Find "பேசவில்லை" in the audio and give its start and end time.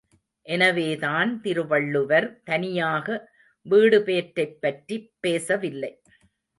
5.19-5.93